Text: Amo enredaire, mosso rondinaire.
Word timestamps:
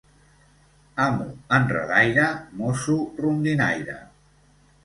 Amo 1.03 1.27
enredaire, 1.57 2.25
mosso 2.63 2.97
rondinaire. 3.23 3.99